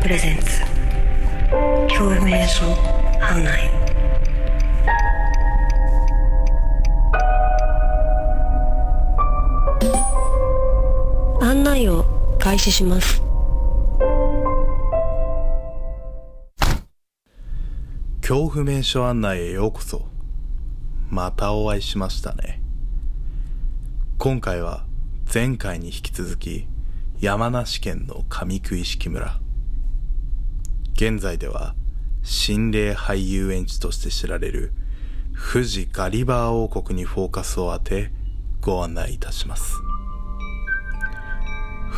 [0.00, 0.60] プレゼンツ。
[1.88, 2.64] 恐怖瞑想
[3.20, 3.68] 案内。
[11.42, 12.04] 案内を
[12.38, 13.20] 開始します。
[18.20, 20.06] 恐怖名所案内へようこそ。
[21.08, 22.62] またお会いしましたね。
[24.16, 24.86] 今回は
[25.34, 26.68] 前回に引き続き
[27.20, 29.38] 山梨県の上九式村。
[30.94, 31.74] 現在では
[32.22, 34.72] 心霊俳優園地として知られる
[35.52, 38.10] 富士ガリバー王国にフォーカスを当て
[38.62, 39.74] ご案内いたします。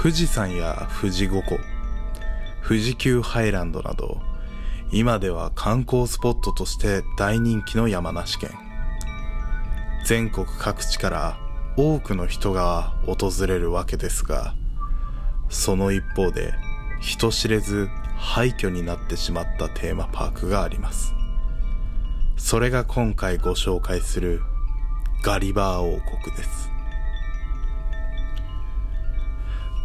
[0.02, 1.56] 富士山や富士五湖
[2.66, 4.20] 富士急ハイランドなど
[4.90, 8.50] 今では観光スポットとして大人気の山梨県。
[10.04, 11.38] 全国各地から
[11.76, 14.56] 多くの人が訪れるわけですが
[15.62, 16.54] その一方で
[17.00, 21.14] 人知れず廃墟になってしまったテーマパークがあります。
[22.36, 24.42] それが今回ご紹介する
[25.22, 26.68] ガリバー王国です。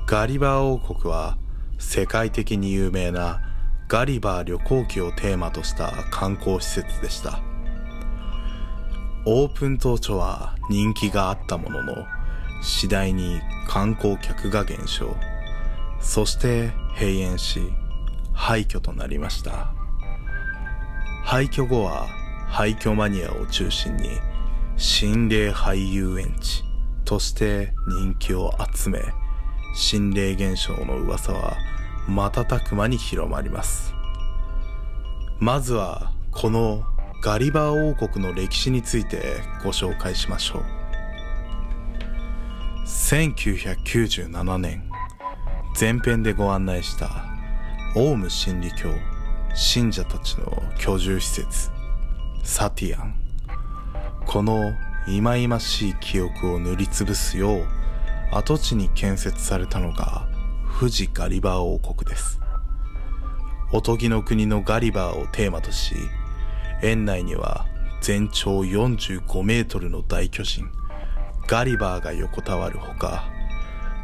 [0.08, 1.38] ガリバー王国は
[1.78, 3.44] 世界的に有名な
[3.88, 7.39] ガリバー旅行記をテーマとした観光施設でした。
[9.28, 11.94] オープン当初は人気があったものの
[12.64, 15.16] 次第に観光客が減少。
[16.00, 17.62] そして閉園し
[18.34, 19.73] 廃墟となりました。
[21.23, 22.08] 廃墟後は
[22.48, 24.09] 廃墟マニアを中心に
[24.78, 26.64] 心霊俳優園地
[27.03, 29.02] として人気を集め
[29.75, 31.58] 心霊現象の噂は
[32.08, 33.94] 瞬く間に広まります。
[35.40, 36.84] まずはこの
[37.22, 40.64] ガリバー王国の歴史についてご紹介しましょう。
[42.86, 44.86] 1997年
[45.80, 47.28] 前編でご案内した
[47.96, 48.90] オウム真理教
[49.53, 51.69] 信者たちの居住施設
[52.44, 53.13] サティアン。
[54.25, 54.74] この
[55.06, 57.68] 忌々しい記憶を塗りつぶすよう
[58.31, 60.28] 跡地に建設されたのが
[60.79, 62.40] 富士ガリバー王国です。
[63.72, 65.94] おとぎの国のガリバーをテーマとし
[66.81, 67.68] 園内には
[68.01, 70.72] 全長45メートルの大巨人
[71.46, 73.25] ガリバーが横たわるほか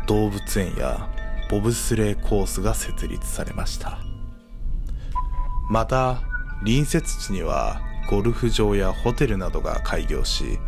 [0.06, 1.10] 動物園や
[1.50, 4.00] ボブスレーコースが設立されました。
[5.70, 6.22] また
[6.60, 10.60] 隣接地にはゴルフ場やホテルなどが開業し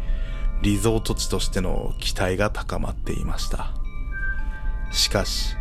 [0.62, 3.74] リゾート地としての期待が高まっていました。
[4.92, 5.56] しかし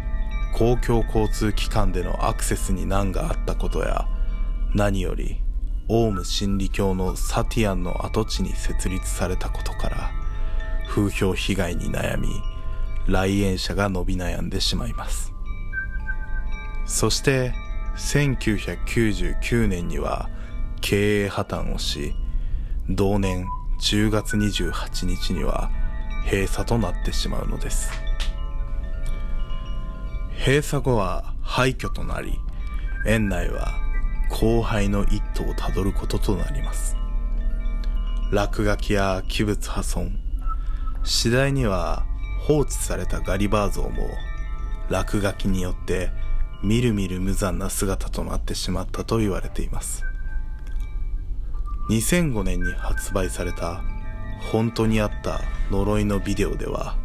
[0.56, 4.06] 公共交通機関でのアクセスに難があったことや
[4.72, 5.40] 何より
[5.88, 10.12] オウム真理教のサティアンの跡地に設立されたことから
[10.88, 12.28] 風評被害に悩み
[13.06, 15.32] 来園者が伸び悩んでしまいます。
[16.86, 17.54] そして
[17.96, 20.28] 1999年には
[20.80, 22.14] 経営破綻をし
[22.88, 23.46] 同年
[23.80, 25.70] 10月28日には
[26.30, 27.90] 閉鎖となってしまうのです。
[30.38, 32.38] 閉鎖後は廃墟となり
[33.06, 33.72] 園内は
[34.30, 36.96] 荒廃の一途をたどることとなります。
[38.30, 40.18] 落書きや器物破損
[41.04, 42.04] 次第には
[42.46, 44.10] 放置されたガリバー像も
[44.90, 46.10] 落書きによって
[46.62, 50.04] みるみる無残な姿となってしまったと言われています。
[51.90, 53.82] 2005年に発売された
[54.52, 55.40] 本当にあった
[55.70, 56.96] 呪いのビデオでは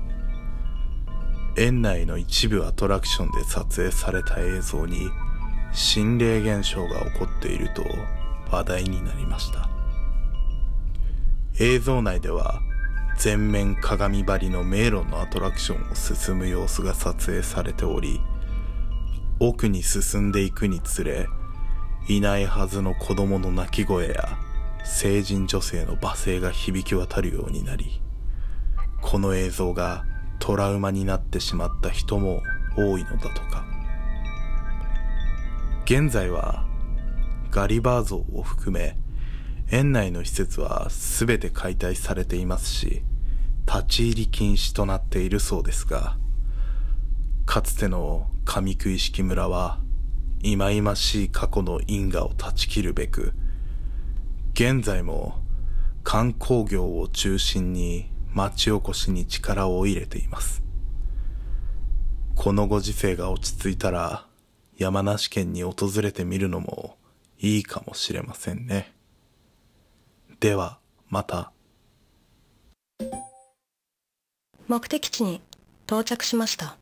[1.58, 5.10] 園内の一部アトラクションで撮影された映像に
[5.74, 7.84] 心霊現象が起こっていると
[8.52, 9.70] 話題になりました。
[11.60, 12.62] 映像内では
[13.20, 18.22] 全面鏡張りの迷路のアトラクションを進む様子が撮影されており
[19.42, 21.28] 奥に進んでいくにつれ
[22.08, 24.38] いないはずの子供の泣き声や
[24.86, 28.02] 成人女性の罵声が響き渡るようになり
[29.02, 30.06] この映像が
[30.40, 32.42] トラウマになってしまった人も
[32.78, 33.66] 多いのだとか。
[35.84, 36.66] 現在は
[37.50, 38.96] ガリバー像を含め
[39.72, 43.02] 園内の施設は全て解体されていますし
[43.72, 46.18] 立ち入り禁止となっているそうですが
[47.46, 49.80] かつての上食い式村は
[50.42, 53.34] 忌々しい過去の因果を断ち切るべく
[54.54, 55.36] 現在も
[56.04, 60.64] 観光業を中心に町おこしに力を入れています
[62.36, 64.26] このご時世が落ち着いたら
[64.78, 66.98] 山梨県に訪れてみるのも
[67.38, 68.94] いいかもしれませんね。
[70.40, 70.80] では、
[71.10, 71.52] また。
[74.70, 75.42] 目的地に
[75.88, 76.79] 到着しました。